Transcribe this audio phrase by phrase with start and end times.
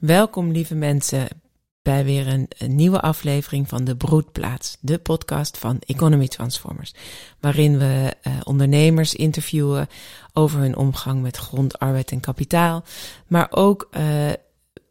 [0.00, 1.28] Welkom, lieve mensen,
[1.82, 6.94] bij weer een, een, nieuwe aflevering van De Broedplaats, de podcast van Economy Transformers.
[7.40, 9.88] Waarin we uh, ondernemers interviewen
[10.32, 12.84] over hun omgang met grond, arbeid en kapitaal.
[13.26, 14.02] Maar ook uh,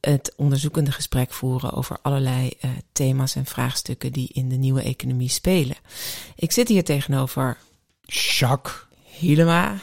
[0.02, 5.30] het onderzoekende gesprek voeren over allerlei uh, thema's en vraagstukken die in de nieuwe economie
[5.30, 5.78] spelen.
[6.36, 7.58] Ik zit hier tegenover
[8.02, 9.76] Jacques Hielema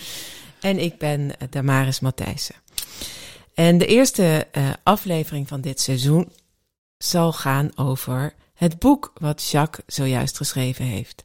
[0.60, 2.64] en ik ben Damaris Matthijssen.
[3.56, 6.32] En de eerste uh, aflevering van dit seizoen
[6.98, 11.22] zal gaan over het boek wat Jacques zojuist geschreven heeft.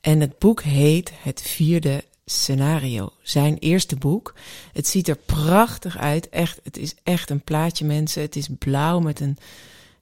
[0.00, 3.12] En het boek heet Het Vierde Scenario.
[3.22, 4.34] Zijn eerste boek.
[4.72, 6.28] Het ziet er prachtig uit.
[6.28, 8.22] Echt, het is echt een plaatje, mensen.
[8.22, 9.36] Het is blauw met een,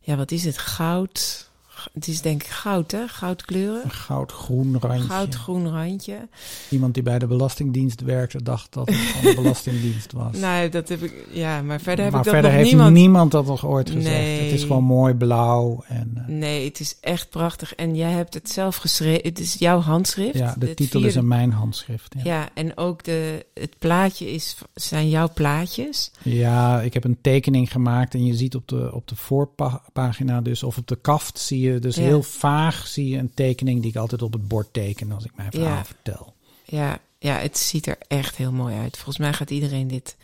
[0.01, 0.59] ja, wat is het?
[0.59, 1.51] Goud.
[1.93, 3.09] Het is denk ik goud, hè?
[3.09, 3.85] Goudkleuren.
[3.85, 5.09] Een goudgroen randje.
[5.09, 6.29] Goudgroen randje.
[6.71, 10.37] Iemand die bij de Belastingdienst werkte, dacht dat het van de Belastingdienst was.
[10.37, 12.95] Nou, dat heb ik, ja, maar verder heb maar ik dat verder nog heeft niemand...
[12.97, 14.15] niemand dat nog ooit gezegd.
[14.15, 14.43] Nee.
[14.43, 15.85] Het is gewoon mooi blauw.
[15.87, 17.75] En, uh, Nee, het is echt prachtig.
[17.75, 19.23] En jij hebt het zelf geschreven.
[19.23, 20.39] Het is jouw handschrift.
[20.39, 22.15] ja, de Het titel is in mijn handschrift.
[22.17, 22.23] Ja.
[22.25, 26.11] Ja, en ook de, het plaatje is, zijn jouw plaatjes.
[26.23, 30.63] ja, ik heb een tekening gemaakt en je ziet op de, op de voorpagina dus,
[30.63, 32.03] of op de kaft zie je dus Ja.
[32.03, 35.31] heel vaag zie je een tekening die ik altijd op het bord teken als ik
[35.37, 35.85] mijn verhaal Ja.
[35.85, 36.35] vertel.
[36.65, 38.95] Ja, ja, het ziet er echt heel mooi uit.
[38.97, 40.17] Volgens mij gaat iedereen dit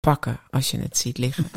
[0.00, 1.50] pakken als je het ziet liggen.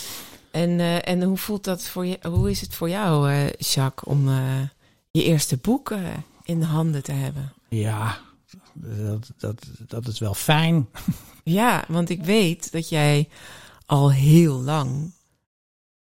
[0.50, 2.18] en, eh, en hoe voelt dat voor je?
[2.22, 4.60] Hoe is het voor jou, eh, Jacques, om eh,
[5.10, 5.94] je eerste boek
[6.42, 7.52] in de handen te hebben?
[7.68, 8.18] Ja,
[8.74, 10.88] dat, dat, dat is wel fijn.
[11.46, 13.28] Ja, want ik weet dat jij
[13.86, 15.12] al heel lang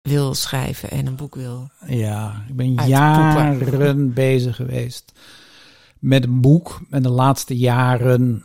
[0.09, 1.69] wil schrijven en een boek wil.
[1.87, 5.13] Ja, ik ben jaren bezig geweest
[5.99, 6.81] met een boek.
[6.91, 8.45] En de laatste jaren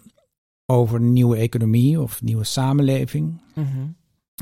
[0.66, 3.42] over nieuwe economie of nieuwe samenleving.
[3.54, 3.88] Mhm.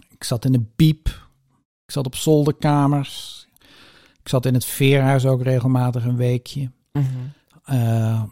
[0.10, 1.08] Ik zat in een piep.
[1.86, 3.48] Ik zat op zolderkamers.
[4.22, 6.72] Ik zat in het veerhuis ook regelmatig een weekje.
[6.92, 7.06] Mhm.
[7.64, 8.24] Eh,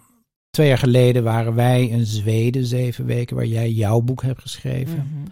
[0.49, 5.09] twee jaar geleden waren wij in Zweden zeven weken waar jij jouw boek hebt geschreven.
[5.11, 5.27] Mhm.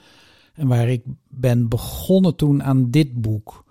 [0.53, 3.64] En waar ik ben begonnen toen aan dit boek.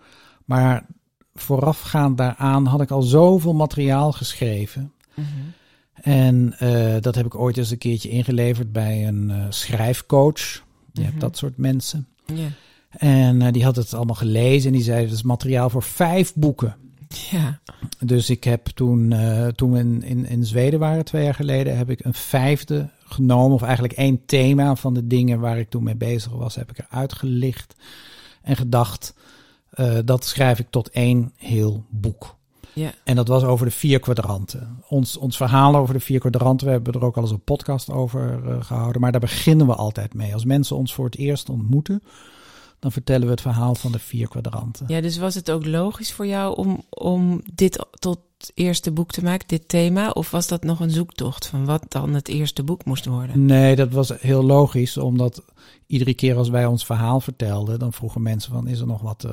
[0.45, 0.87] Maar
[1.35, 4.93] voorafgaand daaraan had ik al zoveel materiaal geschreven.
[5.15, 5.27] Mhm.
[5.95, 10.41] En eh, dat heb ik ooit eens een keertje ingeleverd bij een eh, schrijfcoach.
[10.41, 10.63] Je
[11.01, 11.03] Mhm.
[11.03, 12.07] hebt dat soort mensen.
[12.91, 16.35] En eh, die had het allemaal gelezen en die zei: dat is materiaal voor vijf
[16.35, 16.77] boeken.
[17.31, 17.61] Ja.
[17.99, 19.15] Dus ik heb toen,
[19.55, 23.55] toen we in, in, in Zweden waren, twee jaar geleden, heb ik een vijfde genomen.
[23.55, 26.79] Of eigenlijk één thema van de dingen waar ik toen mee bezig was, heb ik
[26.79, 27.75] eruit gelicht.
[28.43, 29.15] En gedacht,
[29.71, 32.37] eh, dat schrijf ik tot één heel boek.
[32.73, 32.93] Ja.
[33.05, 34.83] En dat was over de vier kwadranten.
[34.89, 37.91] Ons, ons verhaal over de vier kwadranten, we hebben er ook al eens een podcast
[37.91, 39.01] over eh, gehouden.
[39.01, 40.35] Maar daar beginnen we altijd mee.
[40.35, 42.03] Als mensen ons voor het eerst ontmoeten,
[42.79, 44.87] dan vertellen we het verhaal van de vier kwadranten.
[44.89, 48.19] Ja, dus was het ook logisch voor jou om, om dit tot
[48.55, 50.11] eerste boek te maken, dit thema?
[50.11, 53.45] Of was dat nog een zoektocht van wat dan het eerste boek moest worden?
[53.45, 55.43] Nee, dat was heel logisch, omdat
[55.87, 59.25] iedere keer als wij ons verhaal vertelden, dan vroegen mensen van, is er nog wat,
[59.25, 59.33] eh,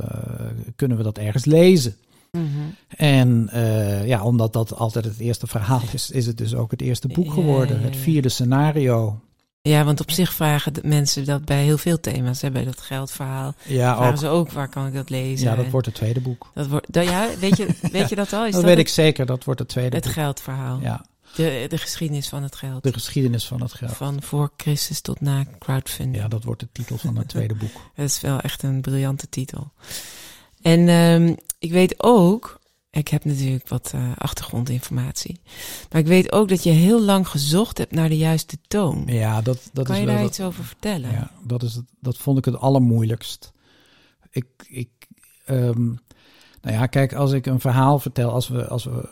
[0.75, 1.95] kunnen we dat ergens lezen?
[2.31, 2.45] Mhm.
[2.87, 6.81] En eh, ja, omdat dat altijd het eerste verhaal is, is het dus ook het
[6.81, 7.79] eerste boek Ja, geworden.
[7.79, 9.19] ja, Het vierde scenario.
[9.61, 12.41] Ja, want op zich vragen de mensen dat bij heel veel thema's.
[12.41, 13.53] Hè, bij dat geldverhaal.
[13.65, 15.49] Ja, vragen ook, ze ook, waar kan ik dat lezen?
[15.49, 16.51] ja dat wordt het tweede boek.
[16.53, 18.45] dat wordt, dat, ja, weet je, weet je dat al?
[18.45, 20.13] Is Dat dat weet het, ik zeker, dat wordt het tweede het boek.
[20.13, 20.79] geldverhaal?
[20.81, 21.05] Ja,
[21.35, 22.83] De, de geschiedenis van het geld.
[22.83, 23.91] de geschiedenis van het geld.
[23.95, 26.23] Van voor Christus tot na crowdfunding.
[26.23, 27.71] Ja, dat wordt de titel van het tweede boek.
[27.95, 29.71] Dat is wel echt een briljante titel.
[30.61, 32.58] En ehm, ik weet ook,
[32.99, 35.39] ik heb natuurlijk wat eh, achtergrondinformatie,
[35.91, 39.03] maar ik weet ook dat je heel lang gezocht hebt naar de juiste toon.
[39.05, 41.11] Ja, dat, dat kan is je wel daar dat- iets over vertellen?
[41.11, 43.51] Ja, dat, is het, dat vond ik het allermoeilijkst.
[44.29, 44.89] Ik, ik,
[45.45, 45.85] ehm,
[46.61, 49.09] nou ja, kijk, als ik een verhaal vertel, als we, als we,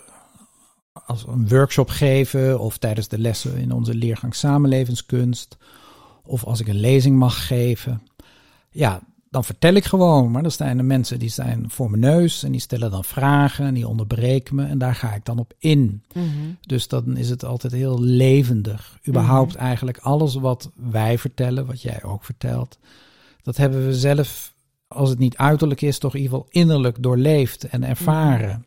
[1.06, 5.58] als we een workshop geven of tijdens de lessen in onze leergang samenlevenskunst,
[6.24, 8.02] of als ik een lezing mag geven,
[8.70, 9.02] ja,
[9.38, 10.32] dan vertel ik gewoon.
[10.32, 13.66] Maar dan zijn er mensen die zijn voor mijn neus en die stellen dan vragen
[13.66, 16.04] en die onderbreken me en daar ga ik dan op in.
[16.14, 16.26] Mhm.
[16.62, 19.00] Dus dan is het altijd heel levendig.
[19.08, 22.78] Überhaupt eigenlijk alles wat wij vertellen, wat jij ook vertelt,
[23.42, 24.54] dat hebben we zelf,
[24.88, 28.66] als het niet uiterlijk is, toch in ieder geval innerlijk doorleefd en ervaren.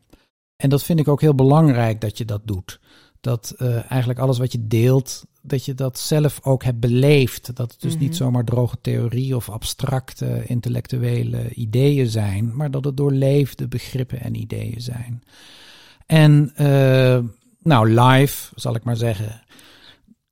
[0.57, 2.81] En dat vind ik ook heel belangrijk dat je dat doet.
[3.21, 7.57] Dat eh, eigenlijk alles wat je deelt, dat je dat zelf ook hebt beleefd.
[7.57, 8.03] Dat het dus Mhm.
[8.03, 14.35] niet zomaar droge theorie of abstracte intellectuele ideeën zijn, maar dat het doorleefde begrippen en
[14.35, 15.23] ideeën zijn.
[16.07, 17.19] En eh,
[17.63, 19.43] nou, live, zal ik maar zeggen,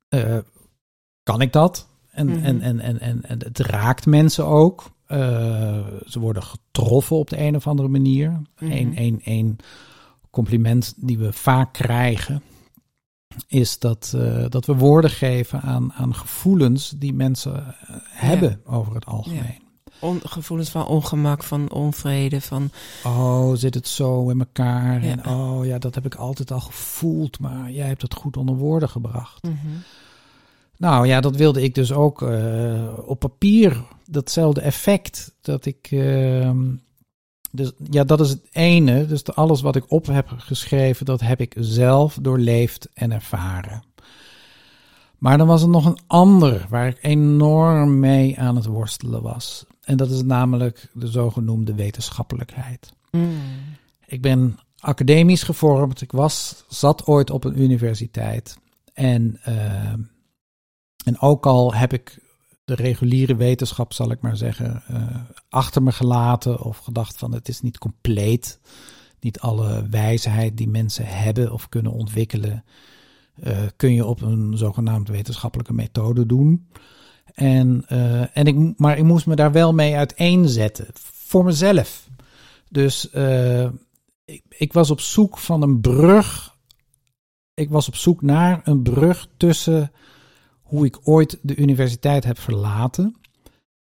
[0.09, 0.37] eh,
[1.23, 1.87] kan ik dat.
[2.11, 2.45] En, Mhm.
[2.45, 4.91] en, en, en, en, en het raakt mensen ook.
[5.05, 8.41] Eh, ze worden getroffen op de een of andere manier.
[8.59, 8.71] Mhm.
[8.71, 9.57] Eén één één
[10.29, 12.41] compliment die we vaak krijgen
[13.47, 18.95] is dat, eh, dat we woorden geven aan, aan gevoelens die mensen eh, hebben over
[18.95, 19.67] het algemeen.
[19.99, 22.71] On- gevoelens van ongemak, van onvrede, van...
[23.03, 25.03] Oh, zit het zo in elkaar?
[25.05, 25.09] Ja.
[25.11, 28.55] En oh ja, dat heb ik altijd al gevoeld, maar jij hebt het goed onder
[28.55, 29.43] woorden gebracht.
[29.43, 29.55] Mhm.
[30.77, 33.83] Nou ja, dat wilde ik dus ook eh, op papier.
[34.05, 35.33] Datzelfde effect.
[35.41, 35.87] Dat ik.
[35.91, 36.65] ehm,
[37.51, 39.05] dus ja, dat is het ene.
[39.05, 43.83] Dus alles wat ik op heb geschreven, dat heb ik zelf doorleefd en ervaren.
[45.17, 49.65] Maar dan was er nog een ander waar ik enorm mee aan het worstelen was.
[49.81, 52.93] En dat is namelijk de zogenoemde wetenschappelijkheid.
[53.11, 53.37] Mm.
[54.05, 56.01] Ik ben academisch gevormd.
[56.01, 58.57] Ik was, zat ooit op een universiteit.
[58.93, 59.93] En, eh,
[61.05, 62.19] en ook al heb ik
[62.69, 65.15] de reguliere wetenschap, zal ik maar zeggen, eh,
[65.49, 66.61] achter me gelaten.
[66.61, 68.59] Of gedacht van het is niet compleet.
[69.19, 72.63] Niet alle wijsheid die mensen hebben of kunnen ontwikkelen,
[73.41, 76.67] eh, kun je op een zogenaamd wetenschappelijke methode doen.
[77.33, 80.87] En, eh, en ik, maar ik moest me daar wel mee uiteenzetten.
[80.93, 82.09] Voor mezelf.
[82.69, 83.09] Dus
[84.25, 86.57] ik, ik was op zoek van een brug.
[87.53, 89.91] Ik was op zoek naar een brug tussen
[90.69, 93.15] hoe ik ooit de universiteit heb verlaten.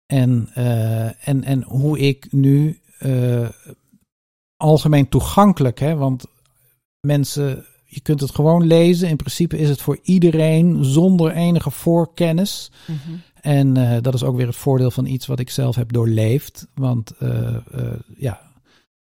[0.05, 3.49] En, eh, en, en hoe ik nu eh,
[4.57, 6.25] algemeen toegankelijk, hè, want
[6.99, 9.09] mensen, je kunt het gewoon lezen.
[9.09, 12.71] In principe is het voor iedereen zonder enige voorkennis.
[12.87, 13.17] Mhm.
[13.41, 16.67] En eh, dat is ook weer het voordeel van iets wat ik zelf heb doorleefd.
[16.73, 17.13] Want
[18.17, 18.41] ja,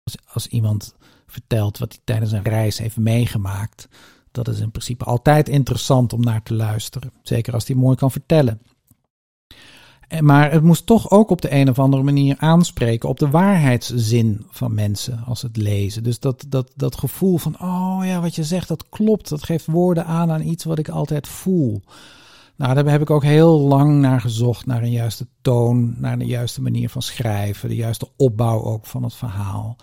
[0.03, 0.95] als, als iemand
[1.27, 3.89] vertelt wat hij tijdens een reis heeft meegemaakt,
[4.31, 7.13] dat is in principe altijd interessant om naar te luisteren.
[7.23, 8.61] Zeker als hij mooi kan vertellen.
[10.09, 13.31] En, maar het moest toch ook op de een of andere manier aanspreken op de
[13.31, 16.03] waarheidszin van mensen als het lezen.
[16.03, 19.29] Dus dat, dat, dat gevoel van, oh ja, wat je zegt, dat klopt.
[19.29, 21.83] Dat geeft woorden aan aan iets wat ik altijd voel.
[22.57, 26.27] Nou, daar heb ik ook heel lang naar gezocht, naar een juiste toon, naar de
[26.27, 29.77] juiste manier van schrijven, de juiste opbouw ook van het verhaal.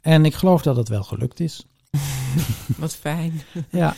[0.00, 1.66] En ik geloof dat het wel gelukt is.
[2.78, 3.40] Wat fijn.
[3.70, 3.94] Ja,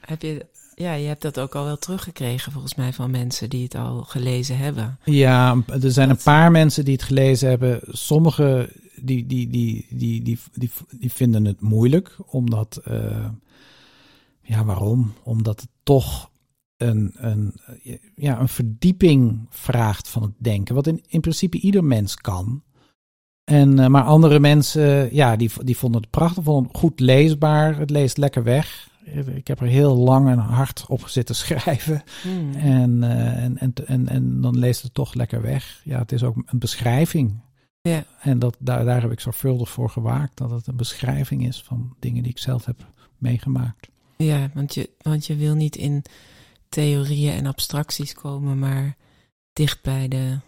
[0.00, 3.62] Heb je, ja, je hebt dat ook al wel teruggekregen volgens mij van mensen die
[3.62, 4.98] het al gelezen hebben.
[5.04, 7.80] ja er zijn een paar mensen die het gelezen hebben.
[7.82, 8.70] Sommigen
[9.02, 13.28] die, die, die, die, die, die, die vinden het moeilijk, omdat, eh,
[14.42, 15.12] ja, waarom?
[15.22, 16.30] Omdat het toch
[16.76, 17.54] een, een,
[18.14, 22.62] ja, een verdieping vraagt van het denken, wat in, in principe ieder mens kan.
[23.44, 27.78] En, eh, maar andere mensen, ja, die, die vonden het prachtig, vonden het goed leesbaar.
[27.78, 28.90] Het leest lekker weg.
[29.34, 32.02] Ik heb er heel lang en hard op zitten schrijven.
[32.22, 32.54] Hmm.
[32.54, 35.80] En, eh, en, en, en, en dan leest het toch lekker weg.
[35.84, 37.40] Ja, het is ook een beschrijving.
[37.80, 38.04] Ja.
[38.20, 40.36] En dat, daar, daar heb ik zorgvuldig voor gewaakt.
[40.36, 42.86] Dat het een beschrijving is van dingen die ik zelf heb
[43.18, 43.88] meegemaakt.
[44.16, 46.04] Ja, want je, want je wil niet in
[46.68, 48.96] theorieën en abstracties komen, maar
[49.52, 50.38] dicht bij de.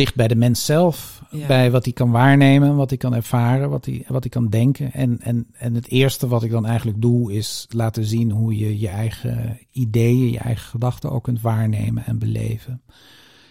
[0.00, 1.22] Dicht bij de mens zelf.
[1.30, 1.46] Ja.
[1.46, 4.92] Bij wat hij kan waarnemen, wat hij kan ervaren, wat hij, wat hij kan denken.
[4.92, 8.78] En, en, en het eerste wat ik dan eigenlijk doe, is laten zien hoe je
[8.78, 12.82] je eigen ideeën, je eigen gedachten ook kunt waarnemen en beleven.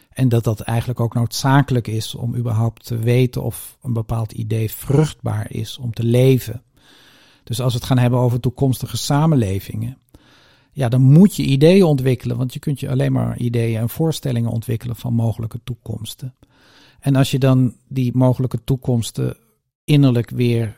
[0.10, 4.72] En dat dat eigenlijk ook noodzakelijk is om überhaupt te weten of een bepaald idee
[4.72, 6.64] vruchtbaar is om te leven.
[7.44, 9.98] Dus als we het gaan hebben over toekomstige samenlevingen,
[10.80, 14.50] ja, dan moet je ideeën ontwikkelen, want je kunt je alleen maar ideeën en voorstellingen
[14.50, 16.36] ontwikkelen van mogelijke toekomsten.
[17.00, 19.38] En als je dan die mogelijke toekomsten
[19.84, 20.78] innerlijk weer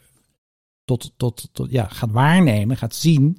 [0.86, 3.38] tot, tot, tot ja, gaat waarnemen, gaat zien.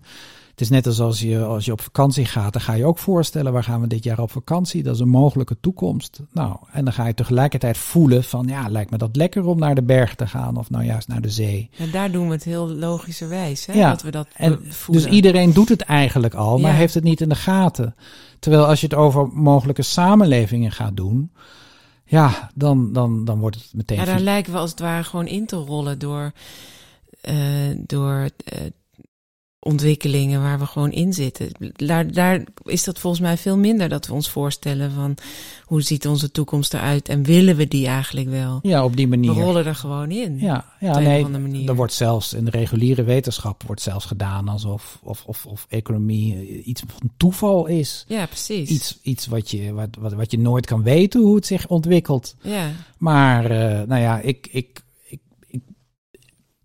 [0.53, 2.99] Het is net als als je, als je op vakantie gaat, dan ga je ook
[2.99, 4.83] voorstellen, waar gaan we dit jaar op vakantie?
[4.83, 6.21] Dat is een mogelijke toekomst.
[6.33, 9.75] Nou, en dan ga je tegelijkertijd voelen van, ja, lijkt me dat lekker om naar
[9.75, 11.71] de berg te gaan of nou juist naar de zee.
[11.79, 13.73] En daar doen we het heel logischerwijs, hè?
[13.73, 15.05] Ja, Dat we dat En be- voelen.
[15.05, 16.77] dus iedereen doet het eigenlijk al, maar Ja.
[16.77, 17.95] heeft het niet in de gaten.
[18.39, 21.33] Terwijl als je het over mogelijke samenlevingen gaat doen,
[22.05, 23.99] ja, dan, dan, dan wordt het meteen.
[23.99, 26.33] Ja, daar lijken we als het ware gewoon in te rollen door,
[27.21, 27.35] eh,
[27.87, 28.59] door eh,
[29.65, 31.49] ontwikkelingen waar we gewoon in zitten.
[31.77, 35.15] Daar, daar is dat volgens mij veel minder dat we ons voorstellen van
[35.65, 38.59] hoe ziet onze toekomst eruit en willen we die eigenlijk wel?
[38.63, 39.33] ja, op die We manier.
[39.33, 40.39] rollen er gewoon in.
[40.39, 41.69] Ja, ja nee, manier.
[41.69, 46.63] er wordt zelfs in de reguliere wetenschap wordt zelfs gedaan alsof of, of, of economie
[46.63, 48.05] iets van toeval is.
[48.09, 48.69] Ja, precies.
[48.71, 52.35] Iets, iets wat, je, wat, wat, wat je nooit kan weten hoe het zich ontwikkelt.
[52.41, 54.82] Ja, Maar eh, nou ja, ik, ik,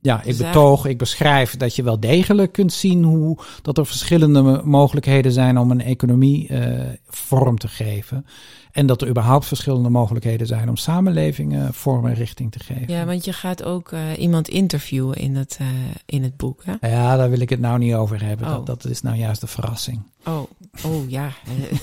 [0.07, 4.41] ja, ik betoog, ik beschrijf dat je wel degelijk kunt zien hoe dat er verschillende
[4.41, 8.25] mo- mogelijkheden zijn om een economie eh, vorm te geven.
[8.71, 12.93] En dat er überhaupt verschillende mogelijkheden zijn om samenlevingen vorm en richting te geven.
[12.93, 15.67] Ja, want je gaat ook uh, iemand interviewen in het, uh,
[16.05, 16.63] in het boek.
[16.65, 16.89] Hè?
[16.89, 18.47] Ja, daar wil ik het nou niet over hebben.
[18.47, 18.53] Oh.
[18.53, 20.01] Dat, dat is nou juist de verrassing.
[20.25, 20.41] Oh,
[20.85, 21.31] oh ja.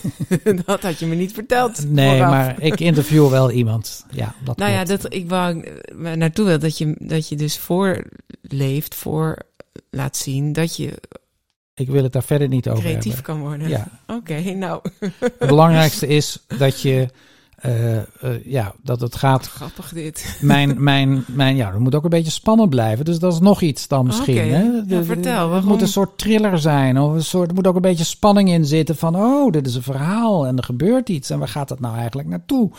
[0.67, 1.91] dat had je me niet verteld.
[1.91, 2.31] Nee, vooraf.
[2.31, 4.07] maar ik interview wel iemand.
[4.11, 5.69] Ja, dat nou ja, dat, ik wou
[6.17, 9.39] naartoe wil dat je, dat je dus voorleeft, voor
[9.91, 11.01] laat zien dat je
[11.75, 13.23] Ik wil het daar verder niet over creatief hebben.
[13.35, 13.69] kan worden.
[13.69, 14.81] Ja, Oké, nou,
[15.21, 17.09] het belangrijkste is dat je,
[17.65, 18.05] eh, eh,
[18.45, 19.47] ja, dat het gaat.
[19.47, 20.37] grappig dit.
[20.41, 23.05] Mijn, mijn, mijn, ja, het moet ook een beetje spannend blijven.
[23.05, 24.53] Dus dat is nog iets dan misschien.
[24.53, 24.63] Hè?
[24.87, 25.65] Ja, vertel, Het waarom?
[25.69, 26.99] moet een soort thriller zijn.
[27.01, 29.75] Of een soort, er moet ook een beetje spanning in zitten van, oh, dit is
[29.75, 31.31] een verhaal en er gebeurt iets.
[31.31, 32.71] En waar gaat het nou eigenlijk naartoe?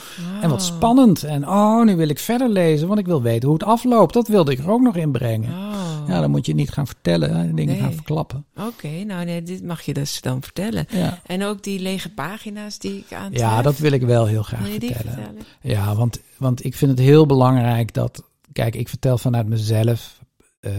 [0.42, 0.66] En wat Oh.
[0.66, 1.24] spannend.
[1.24, 4.14] En oh, nu wil ik verder lezen, want ik wil weten hoe het afloopt.
[4.14, 5.50] Dat wilde ik er ook nog in brengen.
[5.50, 5.74] Oh.
[6.08, 7.82] Ja, dan moet je niet gaan vertellen, hè, dingen Nee.
[7.82, 8.46] gaan verklappen.
[8.58, 10.86] Oké, nou nee, dit mag je dus dan vertellen.
[10.90, 11.20] Ja.
[11.26, 13.40] En ook die lege pagina's die ik aantref.
[13.42, 15.18] ja, dat wil ik wel heel graag je die vertellen.
[15.18, 15.44] vertellen?
[15.62, 18.24] Ja, want, want ik vind het heel belangrijk dat.
[18.52, 20.20] Kijk, ik vertel vanuit mezelf.
[20.60, 20.72] eh,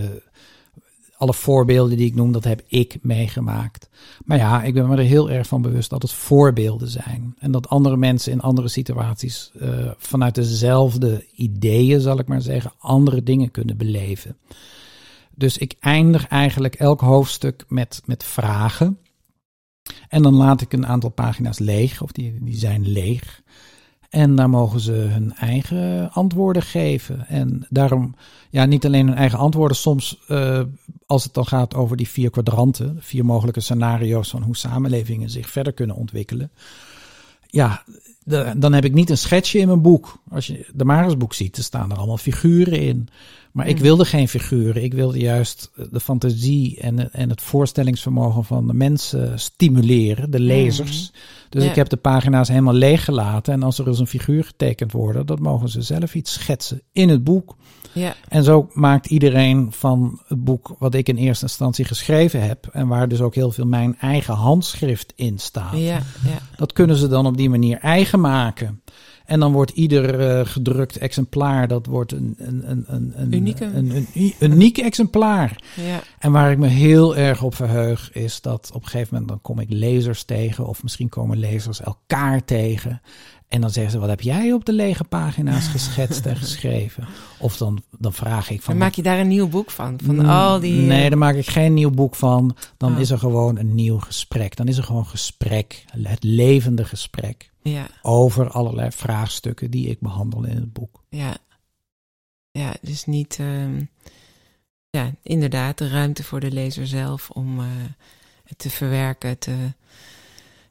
[1.16, 3.88] alle voorbeelden die ik noem, dat heb ik meegemaakt.
[4.24, 7.34] Maar ja, ik ben me er heel erg van bewust dat het voorbeelden zijn.
[7.38, 12.72] En dat andere mensen in andere situaties eh, vanuit dezelfde ideeën, zal ik maar zeggen,
[12.78, 14.36] andere dingen kunnen beleven.
[15.34, 18.98] Dus ik eindig eigenlijk elk hoofdstuk met, met vragen.
[20.08, 23.42] En dan laat ik een aantal pagina's leeg, of die, die zijn leeg.
[24.16, 27.26] En daar mogen ze hun eigen antwoorden geven.
[27.28, 28.14] En daarom,
[28.50, 29.76] ja, niet alleen hun eigen antwoorden.
[29.76, 30.60] Soms, eh,
[31.06, 35.50] als het dan gaat over die vier kwadranten, vier mogelijke scenario's van hoe samenlevingen zich
[35.50, 36.50] verder kunnen ontwikkelen.
[37.46, 37.82] Ja,
[38.26, 40.18] de- dan heb ik niet een schetsje in mijn boek.
[40.30, 43.08] Als je de Marisboek ziet, er staan er allemaal figuren in.
[43.52, 43.82] Maar ik Mhm.
[43.82, 44.82] wilde geen figuren.
[44.84, 51.12] Ik wilde juist de fantasie en, en het voorstellingsvermogen van de mensen stimuleren, de lezers.
[51.48, 51.68] Dus Ja.
[51.70, 53.52] ik heb de pagina's helemaal leeg gelaten.
[53.52, 57.08] En als er eens een figuur getekend wordt, dan mogen ze zelf iets schetsen in
[57.08, 57.56] het boek.
[57.92, 62.66] Ja, En zo maakt iedereen van het boek wat ik in eerste instantie geschreven heb,
[62.72, 66.00] en waar dus ook heel veel mijn eigen handschrift in staat, ja.
[66.56, 68.82] dat kunnen ze dan op die manier eigen maken.
[69.24, 73.64] En dan wordt ieder eh, gedrukt exemplaar, dat wordt een, een, een, een, een, Unieke.
[73.64, 74.06] een, een,
[74.38, 75.62] een uniek exemplaar.
[75.76, 76.00] ja.
[76.18, 79.40] En waar ik me heel erg op verheug, is dat op een gegeven moment dan
[79.42, 83.00] kom ik lezers tegen, of misschien komen lezers elkaar tegen.
[83.48, 87.06] En dan zeggen ze, wat heb jij op de lege pagina's geschetst en geschreven?
[87.38, 88.74] Of dan, dan vraag ik van...
[88.74, 89.98] Dan maak je daar een nieuw boek van.
[90.04, 90.80] Van Mm, al die...
[90.80, 92.56] Nee, daar maak ik geen nieuw boek van.
[92.76, 93.00] Dan Oh.
[93.00, 94.56] is er gewoon een nieuw gesprek.
[94.56, 100.44] Dan is er gewoon gesprek, het levende gesprek Ja, over allerlei vraagstukken die ik behandel
[100.44, 101.02] in het boek.
[101.08, 101.36] ja.
[102.50, 103.36] Ja, dus niet...
[103.40, 103.82] ehm,
[104.90, 107.66] ja, inderdaad, de ruimte voor de lezer zelf om eh,
[108.44, 109.54] het te verwerken, te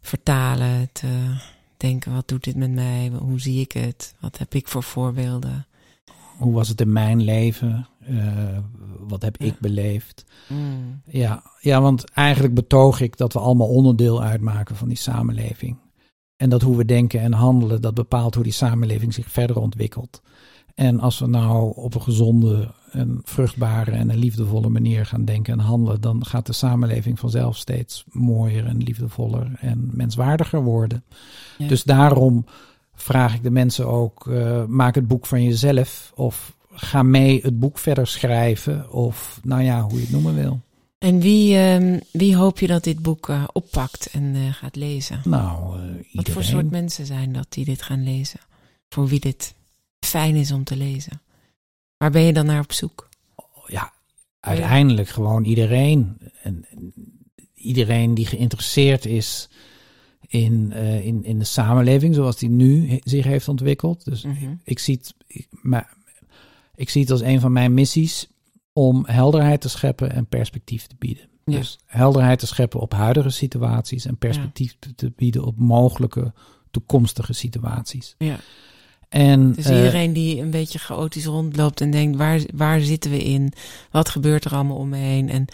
[0.02, 1.36] vertalen, te
[1.78, 3.12] denken, wat doet dit met mij?
[3.20, 4.14] Hoe zie ik het?
[4.20, 5.66] Wat heb ik voor voorbeelden?
[6.38, 7.88] Hoe was het in mijn leven?
[8.00, 8.58] Eh,
[9.00, 9.46] wat heb Ja.
[9.46, 10.24] ik beleefd?
[10.48, 11.02] Mm.
[11.06, 15.78] Ja, ja, want eigenlijk betoog ik dat we allemaal onderdeel uitmaken van die samenleving.
[16.38, 20.22] En dat hoe we denken en handelen, dat bepaalt hoe die samenleving zich verder ontwikkelt.
[20.76, 25.54] En als we nou op een gezonde en vruchtbare en een liefdevolle manier gaan denken
[25.54, 31.04] en handelen, dan gaat de samenleving vanzelf steeds mooier en liefdevoller en menswaardiger worden.
[31.58, 31.68] Ja.
[31.68, 32.46] Dus daarom
[32.96, 37.60] vraag ik de mensen ook, eh, maak het boek van jezelf of ga mee het
[37.60, 40.60] boek verder schrijven of nou ja, hoe je het noemen wil.
[40.98, 45.22] En wie, ehm, wie hoop je dat dit boek eh, oppakt en eh, gaat lezen?
[45.24, 45.80] Nou.
[46.12, 48.40] Wat voor soort mensen zijn dat die dit gaan lezen?
[48.90, 49.54] Voor wie dit
[50.00, 51.22] fijn is om te lezen?
[52.06, 53.10] Waar ben je dan naar op zoek?
[53.68, 53.94] Ja,
[54.40, 56.18] uiteindelijk gewoon iedereen.
[56.42, 56.94] En, en
[57.54, 59.50] iedereen die geïnteresseerd is
[60.28, 64.06] in, eh, in, in de samenleving zoals die nu he- zich heeft ontwikkeld.
[64.06, 64.54] Dus Mhm.
[64.64, 65.94] ik, zie het, ik, maar,
[66.76, 68.28] ik zie het als een van mijn missies
[68.74, 71.28] om helderheid te scheppen en perspectief te bieden.
[71.46, 71.58] Ja.
[71.58, 76.34] Dus helderheid te scheppen op huidige situaties en perspectief te, te bieden op mogelijke
[76.72, 78.16] toekomstige situaties.
[78.18, 78.40] Ja.
[79.16, 83.54] En, Dus iedereen die een beetje chaotisch rondloopt en denkt, waar, waar zitten we in?
[83.92, 85.30] Wat gebeurt er allemaal om me heen?
[85.30, 85.46] En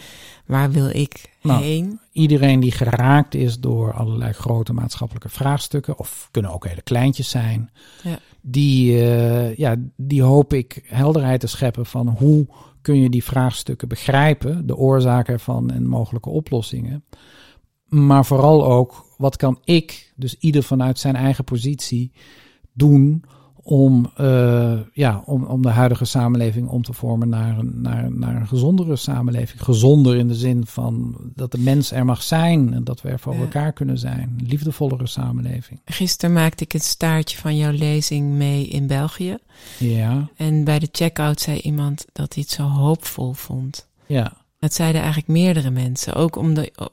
[0.45, 1.99] waar wil ik Nou, heen?
[2.11, 7.71] iedereen die geraakt is door allerlei grote maatschappelijke vraagstukken, of kunnen ook hele kleintjes zijn,
[8.03, 8.19] Ja.
[8.41, 12.47] die, eh, ja, die hoop ik helderheid te scheppen van hoe
[12.81, 17.03] kun je die vraagstukken begrijpen, de oorzaken ervan en mogelijke oplossingen.
[17.85, 22.11] Maar vooral ook, wat kan ik, dus ieder vanuit zijn eigen positie,
[22.73, 23.23] doen
[23.63, 28.35] om, uh, ja, om, om de huidige samenleving om te vormen naar een, naar, naar
[28.35, 29.63] een gezondere samenleving.
[29.63, 33.19] Gezonder in de zin van dat de mens er mag zijn en dat we er
[33.19, 33.39] voor ja.
[33.39, 34.35] elkaar kunnen zijn.
[34.39, 35.79] Een liefdevollere samenleving.
[35.85, 39.37] Gisteren maakte ik een staartje van jouw lezing mee in België.
[39.77, 40.29] Ja.
[40.35, 43.87] En bij de check-out zei iemand dat hij het zo hoopvol vond.
[44.05, 44.33] Ja.
[44.61, 46.13] Dat zeiden eigenlijk meerdere mensen.
[46.13, 46.39] Ook,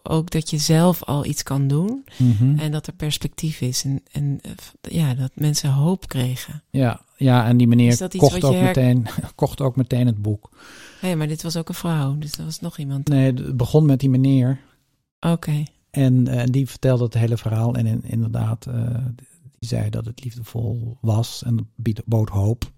[0.02, 2.04] ook dat je zelf al iets kan doen.
[2.16, 2.58] Mhm.
[2.58, 3.84] En dat er perspectief is.
[3.84, 4.40] En, en
[4.80, 6.62] ja, dat mensen hoop kregen.
[6.70, 10.50] Ja, ja en die meneer dat kocht ook, meteen, kocht ook meteen het boek.
[11.00, 12.18] Hé, maar dit was ook een vrouw.
[12.18, 13.08] Dus er was nog iemand.
[13.08, 14.60] Nee, het begon met die meneer.
[15.20, 15.62] Oké.
[15.90, 17.74] En eh, die vertelde het hele verhaal.
[17.74, 18.74] En in- inderdaad, eh,
[19.58, 22.70] die zei dat het liefdevol was en biedt- bood hoop.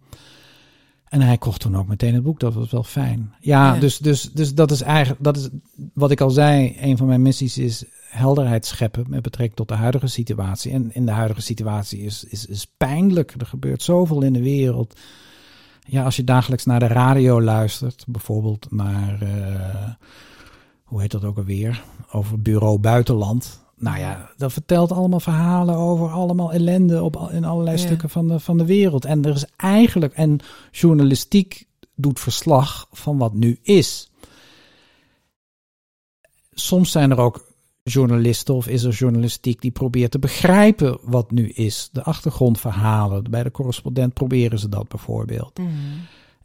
[1.11, 2.41] En hij kocht toen ook meteen het boek.
[2.41, 3.35] Dat was wel fijn.
[3.41, 3.81] Ja, Ja.
[3.81, 5.49] Dus, dus, dus dat is eigenlijk, dat is
[5.95, 6.77] wat ik al zei.
[6.81, 10.73] Een van mijn missies is helderheid scheppen met betrekking tot de huidige situatie.
[10.73, 13.35] En in de huidige situatie is, is, is pijnlijk.
[13.39, 15.01] Er gebeurt zoveel in de wereld.
[15.81, 19.91] Ja, als je dagelijks naar de radio luistert, bijvoorbeeld naar, eh,
[20.85, 21.83] hoe heet dat ook alweer?
[22.11, 23.65] Over Bureau Buitenland.
[23.81, 27.83] Nou ja, dat vertelt allemaal verhalen over allemaal ellende op, in allerlei Ja.
[27.83, 29.05] stukken van de, van de wereld.
[29.05, 30.39] En er is eigenlijk, en
[30.71, 34.11] journalistiek doet verslag van wat nu is.
[36.53, 37.49] Soms zijn er ook
[37.83, 41.89] journalisten of is er journalistiek die probeert te begrijpen wat nu is.
[41.93, 43.31] De achtergrondverhalen.
[43.31, 45.59] Bij de correspondent proberen ze dat bijvoorbeeld.
[45.59, 45.69] Mhm.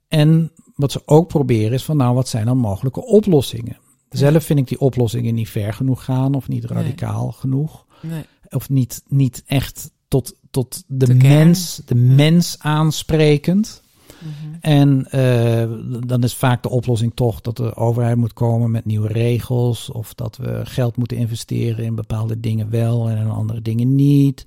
[0.07, 3.77] En wat ze ook proberen is van nou, wat zijn dan mogelijke oplossingen?
[4.09, 6.81] Zelf vind ik die oplossingen niet ver genoeg gaan of niet Nee.
[6.81, 7.85] radicaal genoeg.
[8.01, 8.23] Nee.
[8.49, 13.81] Of niet, niet echt tot, tot de, mens, de mens aansprekend.
[14.19, 14.55] Mhm.
[14.61, 15.71] En eh,
[16.07, 19.89] dan is vaak de oplossing toch dat de overheid moet komen met nieuwe regels.
[19.91, 24.45] Of dat we geld moeten investeren in bepaalde dingen wel en in andere dingen niet.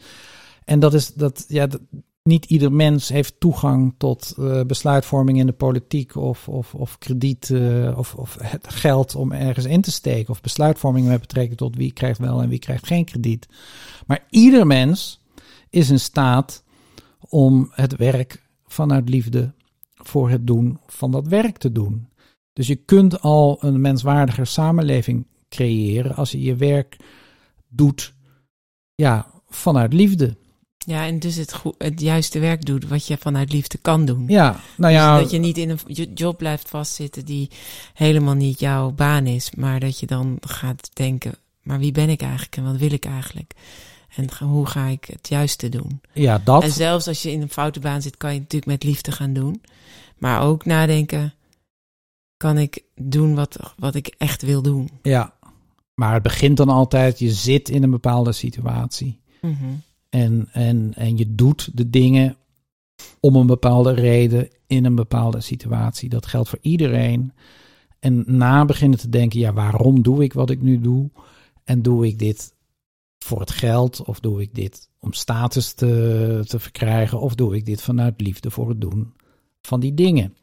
[0.65, 1.81] En dat is dat, ja, dat-
[2.29, 7.51] niet ieder mens heeft toegang tot eh, besluitvorming in de politiek of, of, of krediet
[7.51, 10.31] eh, of, of het geld om ergens in te steken.
[10.31, 13.49] Of besluitvorming met betrekking tot wie krijgt wel en wie krijgt geen krediet.
[14.07, 15.21] Maar ieder mens
[15.71, 16.65] is in staat
[17.29, 19.53] om het werk vanuit liefde
[19.95, 22.09] voor het doen van dat werk te doen.
[22.53, 26.97] Dus je kunt al een menswaardiger samenleving creëren als je je werk
[27.69, 28.15] doet
[28.95, 30.37] ja, vanuit liefde.
[30.89, 34.25] Ja, en dus het, het juiste werk doet wat je vanuit liefde kan doen.
[34.29, 37.51] Ja, nou ja, Dus dat je niet in een jo- job blijft vastzitten die
[37.95, 42.23] helemaal niet jouw baan is, maar dat je dan gaat denken, maar wie ben ik
[42.23, 43.53] eigenlijk en wat wil ik eigenlijk?
[44.17, 46.01] En hoe ga ik het juiste doen?
[46.13, 46.63] ja, dat.
[46.63, 49.13] En zelfs als je in een foute baan zit, kan je het natuurlijk met liefde
[49.13, 49.63] gaan doen.
[50.19, 51.35] Maar ook nadenken,
[52.37, 54.91] kan ik doen wat, wat ik echt wil doen?
[55.03, 55.33] Ja,
[55.95, 59.21] maar het begint dan altijd, je zit in een bepaalde situatie.
[59.41, 59.55] Mhm.
[60.09, 62.37] En, en, en je doet de dingen
[63.21, 66.09] om een bepaalde reden in een bepaalde situatie.
[66.09, 67.33] Dat geldt voor iedereen.
[67.99, 71.11] En na beginnen te denken, ja, waarom doe ik wat ik nu doe?
[71.65, 72.55] En doe ik dit
[73.19, 74.05] voor het geld?
[74.05, 77.21] Of doe ik dit om status te, te verkrijgen?
[77.21, 79.13] Of doe ik dit vanuit liefde voor het doen
[79.63, 80.37] van die dingen?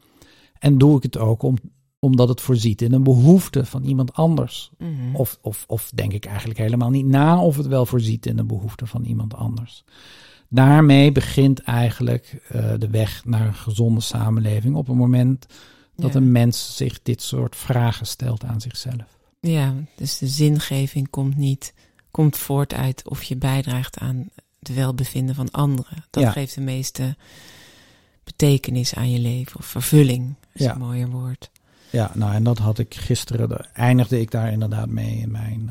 [0.58, 1.56] En doe ik het ook om,
[2.06, 4.70] omdat het voorziet in een behoefte van iemand anders?
[4.78, 5.14] Mhm.
[5.16, 8.44] Of, of, of denk ik eigenlijk helemaal niet na of het wel voorziet in de
[8.44, 9.84] behoefte van iemand anders.
[10.48, 15.46] Daarmee begint eigenlijk eh, de weg naar een gezonde samenleving op het moment
[15.96, 16.18] dat Ja.
[16.18, 19.18] een mens zich dit soort vragen stelt aan zichzelf.
[19.40, 21.74] Ja, dus de zingeving komt niet,
[22.10, 26.04] komt voort uit of je bijdraagt aan het welbevinden van anderen.
[26.10, 26.30] Dat Ja.
[26.30, 27.16] geeft de meeste
[28.24, 30.72] betekenis aan je leven, of vervulling, is Ja.
[30.72, 31.50] een mooier woord.
[31.90, 35.70] Ja, nou en dat had ik gisteren, de- eindigde ik daar inderdaad mee in mijn,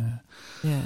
[0.61, 0.77] eh, Ja.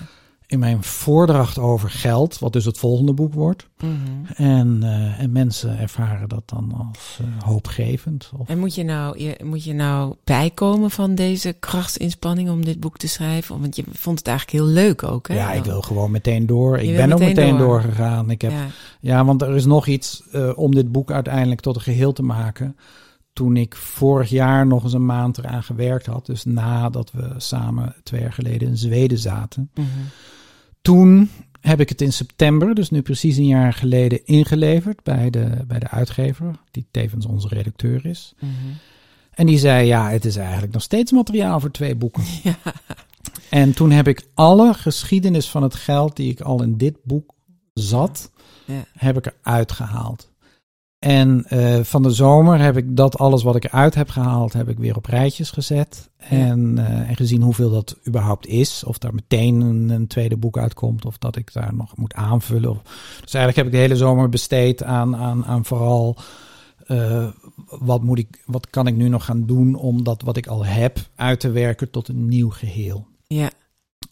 [0.48, 3.68] in mijn voordracht over geld, wat dus het volgende boek wordt.
[3.80, 3.94] Mhm.
[4.36, 8.32] En, eh, en mensen ervaren dat dan als eh, hoopgevend.
[8.38, 12.80] Of, En moet je, nou, je- moet je nou bijkomen van deze krachtsinspanning om dit
[12.80, 13.60] boek te schrijven?
[13.62, 15.34] Want je vond het eigenlijk heel leuk ook, hè?
[15.36, 16.82] ja, ik wil gewoon meteen door.
[16.82, 17.68] Je Ik ben ook meteen door.
[17.68, 18.30] doorgegaan.
[18.30, 18.66] Ik heb Ja.
[19.00, 20.24] Ja, want er is nog iets
[20.56, 22.76] om dit boek uiteindelijk tot een geheel te maken.
[23.34, 27.96] Toen ik vorig jaar nog eens een maand eraan gewerkt had, dus nadat we samen
[28.04, 29.72] twee jaar geleden in Zweden zaten.
[29.74, 29.88] Mhm.
[30.82, 31.30] Toen
[31.62, 35.80] heb ik het in september, dus nu precies een jaar geleden, ingeleverd bij de, bij
[35.80, 38.34] de uitgever, die tevens onze redacteur is.
[38.40, 38.54] Mhm.
[39.32, 42.24] En die zei, ja, het is eigenlijk nog steeds materiaal voor twee boeken.
[42.44, 42.56] Ja.
[43.50, 47.34] En toen heb ik alle geschiedenis van het geld die ik al in dit boek
[47.74, 48.32] zat,
[48.66, 48.84] Ja.
[48.98, 50.32] heb ik eruit gehaald.
[51.00, 54.70] En uh, van de zomer heb ik dat alles wat ik eruit heb gehaald, heb
[54.70, 56.10] ik weer op rijtjes gezet.
[56.18, 58.84] En, uh, en gezien hoeveel dat überhaupt is.
[58.84, 61.06] Of daar meteen een, een, tweede boek uitkomt.
[61.06, 62.70] Of dat ik daar nog moet aanvullen.
[62.70, 62.82] Of,
[63.22, 66.18] dus eigenlijk heb ik de hele zomer besteed aan, aan, aan vooral
[66.88, 67.28] uh,
[67.70, 70.66] wat, moet ik, wat kan ik nu nog gaan doen om dat wat ik al
[70.66, 73.08] heb uit te werken tot een nieuw geheel.
[73.28, 73.50] Ja.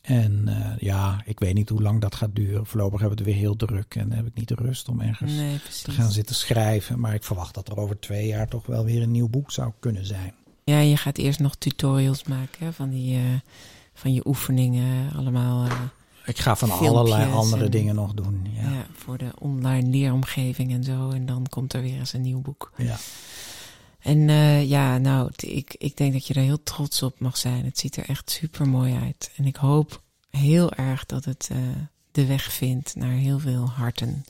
[0.07, 2.65] En uh, ja, ik weet niet hoe lang dat gaat duren.
[2.65, 5.33] Voorlopig hebben we het weer heel druk en heb ik niet de rust om ergens
[5.33, 6.99] nee, te gaan zitten schrijven.
[6.99, 9.71] Maar ik verwacht dat er over twee jaar toch wel weer een nieuw boek zou
[9.79, 10.33] kunnen zijn.
[10.63, 13.21] Ja, je gaat eerst nog tutorials maken hè, van, die, uh,
[13.93, 15.65] van je oefeningen allemaal.
[15.65, 15.71] Uh,
[16.25, 18.47] ik ga van allerlei andere en, dingen nog doen.
[18.53, 18.69] Ja.
[18.69, 18.85] ja.
[18.93, 21.09] voor de online leeromgeving en zo.
[21.09, 22.71] En dan komt er weer eens een nieuw boek.
[22.77, 22.97] Ja.
[24.07, 27.65] En uh, ja, nou, ik, ik denk dat je er heel trots op mag zijn.
[27.65, 29.31] Het ziet er echt super mooi uit.
[29.35, 31.57] En ik hoop heel erg dat het uh,
[32.11, 34.25] de weg vindt naar heel veel harten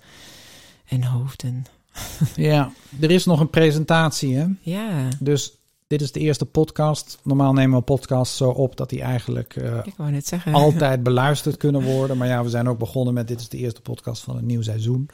[0.86, 1.66] en hoofden.
[2.36, 4.46] ja, er is nog een presentatie, hè?
[4.62, 5.10] Ja.
[5.20, 7.20] Dus dit is de eerste podcast.
[7.24, 10.54] Normaal nemen we podcasts zo op dat die eigenlijk uh, zeggen.
[10.54, 12.18] altijd beluisterd kunnen worden.
[12.18, 14.62] Maar ja, we zijn ook begonnen met dit is de eerste podcast van een nieuw
[14.62, 15.10] seizoen.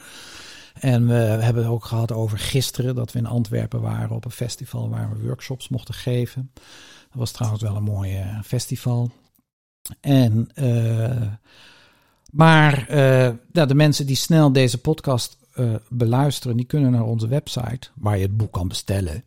[0.74, 4.32] En we hebben het ook gehad over gisteren, dat we in Antwerpen waren op een
[4.32, 6.52] festival waar we workshops mochten geven.
[6.54, 9.12] Dat was trouwens wel een mooi uh, festival.
[10.00, 11.28] En, uh,
[12.32, 12.96] maar
[13.52, 15.38] ja, de mensen die snel deze podcast
[15.90, 19.24] beluisteren, die kunnen naar onze website, waar je het boek kan bestellen.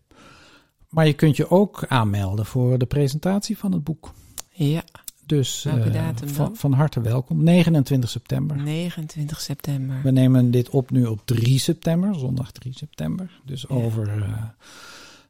[0.88, 4.12] Maar je kunt je ook aanmelden voor de presentatie van het boek.
[4.50, 4.85] Ja.
[5.26, 7.42] Dus datum van, van, harte welkom.
[7.42, 8.56] 29 september.
[8.56, 10.02] 29 september.
[10.02, 13.40] We nemen dit op nu op 3 september, zondag 3 september.
[13.44, 13.74] Dus ja.
[13.74, 14.44] over uh,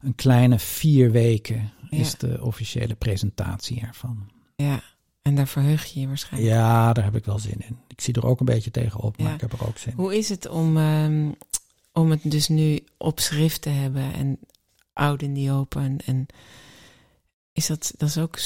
[0.01, 1.99] een kleine vier weken ja.
[1.99, 4.29] is de officiële presentatie ervan.
[4.57, 4.83] Ja,
[5.23, 6.53] en daar verheug je je waarschijnlijk.
[6.53, 7.79] Ja, daar heb ik wel zin in.
[7.89, 9.35] Ik zie er ook een beetje tegenop, maar ja.
[9.35, 9.99] ik heb er ook zin in.
[9.99, 11.35] Hoe is het om, um,
[11.93, 14.39] om het dus nu op schrift te hebben en
[14.93, 15.99] oud in die open?
[16.05, 16.27] En
[17.53, 18.39] is dat, dat is ook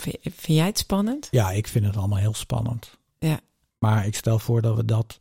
[0.00, 1.28] Vind jij het spannend?
[1.30, 2.98] Ja, ik vind het allemaal heel spannend.
[3.18, 3.40] Ja.
[3.78, 5.18] Maar ik stel voor dat we dat.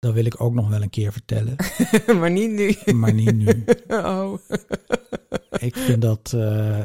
[0.00, 1.56] Dat wil ik ook nog wel een keer vertellen.
[2.20, 2.92] maar niet nu.
[2.92, 3.64] Maar niet nu.
[3.88, 4.38] Oh.
[5.68, 6.32] ik vind dat.
[6.34, 6.82] Uh,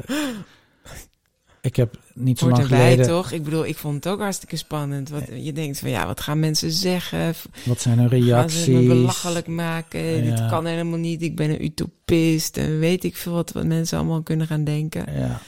[1.62, 3.08] ik heb niet zo lang erbij, geleden.
[3.08, 3.32] toch?
[3.32, 5.10] Ik bedoel, ik vond het ook hartstikke spannend.
[5.10, 7.34] Wat, je denkt van ja, wat gaan mensen zeggen?
[7.66, 8.64] Wat zijn hun reacties?
[8.64, 10.02] Gaan ze me belachelijk maken?
[10.02, 10.36] Ja.
[10.36, 11.22] Dit kan helemaal niet.
[11.22, 12.58] Ik ben een utopist.
[12.58, 15.14] En weet ik veel wat, wat mensen allemaal kunnen gaan denken.
[15.14, 15.42] Ja.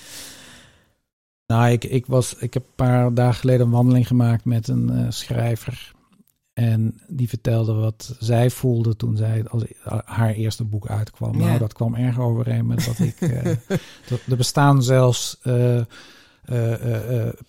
[1.49, 4.91] Nou, ik, ik, was, ik heb een paar dagen geleden een wandeling gemaakt met een
[4.91, 5.93] uh, schrijver.
[6.53, 9.63] En die vertelde wat zij voelde toen zij als
[10.05, 11.39] haar eerste boek uitkwam.
[11.39, 11.45] Ja.
[11.45, 13.21] Nou, dat kwam erg overeen met wat ik.
[13.21, 13.45] uh,
[14.27, 15.81] er bestaan zelfs uh,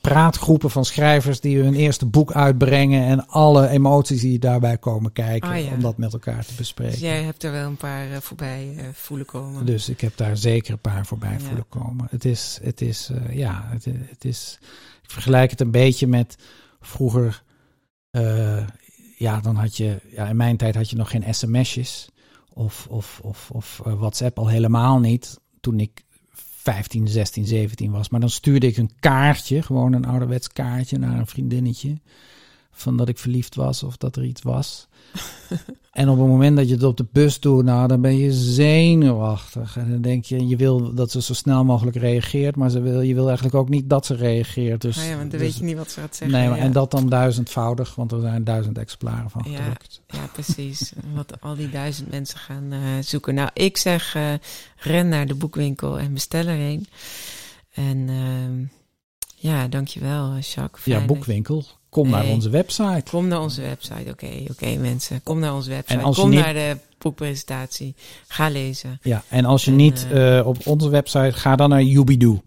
[0.00, 3.06] praatgroepen van schrijvers die hun eerste boek uitbrengen.
[3.06, 5.62] En alle emoties die daarbij komen kijken.
[5.62, 5.72] Ja.
[5.72, 6.92] Om dat met elkaar te bespreken.
[6.92, 9.66] Dus jij hebt er wel een paar voorbij voelen komen.
[9.66, 11.38] Dus ik heb daar zeker een paar voorbij ja.
[11.38, 12.06] voelen komen.
[12.10, 14.58] Het is, het is ja, het, het, is.
[15.02, 16.36] Ik vergelijk het een beetje met
[16.80, 17.42] vroeger
[19.20, 22.08] ja, dan had je, ja, in mijn tijd had je nog geen sms'jes
[22.52, 25.40] of, of, of, of WhatsApp al helemaal niet.
[25.60, 26.04] Toen ik
[26.62, 28.08] 15, 16, 17 was.
[28.08, 31.98] Maar dan stuurde ik een kaartje, gewoon een ouderwets kaartje naar een vriendinnetje.
[32.80, 34.88] Van dat ik verliefd was of dat er iets was.
[35.92, 38.32] en op het moment dat je het op de bus doet, nou, dan ben je
[38.32, 39.76] zenuwachtig.
[39.76, 43.00] En dan denk je, je wil dat ze zo snel mogelijk reageert, maar ze wil,
[43.00, 44.80] je wil eigenlijk ook niet dat ze reageert.
[44.80, 46.38] Dus, oh ja, want dan dus, weet je niet wat ze gaat zeggen.
[46.38, 46.64] Nee, maar, ja.
[46.64, 50.00] en dat dan duizendvoudig, want er zijn duizend exemplaren van ja, gedrukt.
[50.06, 50.92] Ja, precies.
[51.14, 53.34] wat al die duizend mensen gaan uh, zoeken.
[53.34, 54.32] Nou, ik zeg, uh,
[54.76, 56.86] ren naar de boekwinkel en bestel er een.
[57.70, 58.68] En uh,
[59.34, 60.84] ja, dankjewel, Jacques.
[60.84, 61.66] Ja, boekwinkel.
[61.90, 62.22] Kom nee.
[62.22, 63.10] naar onze website.
[63.10, 64.00] Kom naar onze website.
[64.00, 65.22] Oké, okay, oké okay, mensen.
[65.22, 66.00] Kom naar onze website.
[66.00, 66.40] En Kom niet...
[66.40, 67.94] naar de boekpresentatie.
[68.26, 68.98] Ga lezen.
[69.02, 72.40] Ja, en als je en, niet uh, uh, op onze website, ga dan naar Yubidu.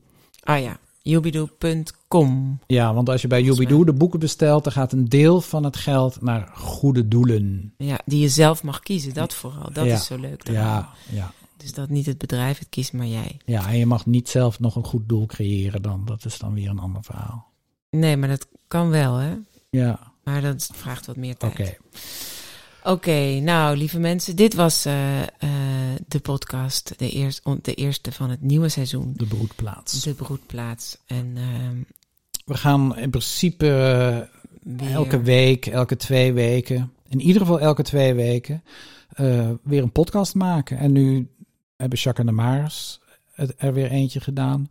[0.43, 2.59] Ah ja, yubidu.com.
[2.67, 5.77] Ja, want als je bij Yubidu de boeken bestelt, dan gaat een deel van het
[5.77, 7.73] geld naar goede doelen.
[7.77, 9.13] Ja, die je zelf mag kiezen.
[9.13, 9.73] Dat vooral.
[9.73, 9.93] Dat ja.
[9.93, 10.47] is zo leuk.
[10.47, 11.31] Ja, ja.
[11.57, 13.37] Dus dat niet het bedrijf het kiest, maar jij.
[13.45, 16.01] Ja, en je mag niet zelf nog een goed doel creëren dan.
[16.05, 17.51] Dat is dan weer een ander verhaal.
[17.93, 19.35] Nee, maar dat kan wel, hè?
[19.69, 20.11] Ja.
[20.23, 21.51] Maar dat vraagt wat meer tijd.
[21.51, 21.61] Oké.
[21.61, 21.77] Okay.
[22.85, 25.25] Oké, okay, nou, lieve mensen, dit was uh, uh,
[26.07, 29.13] de podcast, de, eerst, de eerste van het nieuwe seizoen.
[29.15, 30.03] De broedplaats.
[30.03, 30.97] De broedplaats.
[31.05, 31.43] En uh,
[32.45, 33.65] we gaan in principe
[34.63, 34.91] weer...
[34.91, 38.63] elke week, elke twee weken, in ieder geval elke twee weken,
[39.63, 40.77] weer een podcast maken.
[40.77, 41.27] En nu
[41.75, 42.99] hebben Jacques en de Maars
[43.57, 44.69] er weer eentje gedaan.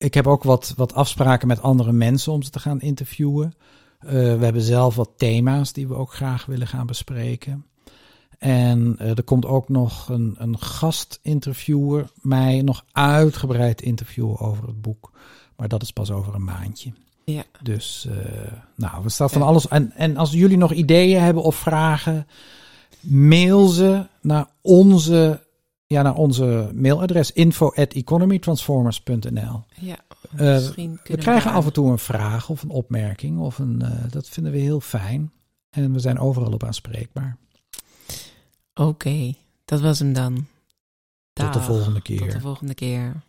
[0.00, 3.54] Ik heb ook wat, wat afspraken met andere mensen om ze te gaan interviewen.
[4.04, 7.66] Uh, we hebben zelf wat thema's die we ook graag willen gaan bespreken.
[8.38, 14.80] En eh, er komt ook nog een, een gastinterviewer mij nog uitgebreid interviewen over het
[14.80, 15.12] boek.
[15.56, 16.92] Maar dat is pas over een maandje.
[17.24, 17.44] Ja.
[17.62, 18.16] Dus uh,
[18.76, 19.68] nou, er staat van alles.
[19.68, 22.26] En, en als jullie nog ideeën hebben of vragen,
[23.00, 25.42] mail ze naar onze,
[25.92, 29.64] ja, naar onze mailadres info at economytransformers.nl.
[29.74, 29.96] Ja,
[30.34, 30.38] uh,
[31.04, 33.38] we krijgen af en toe een vraag of een opmerking.
[33.38, 35.32] Of een, uh, dat vinden we heel fijn.
[35.70, 37.36] En we zijn overal op aanspreekbaar.
[38.74, 40.46] Oké, okay, dat was hem dan.
[41.32, 42.18] Tot de volgende keer.
[42.18, 43.22] Tot de volgende keer.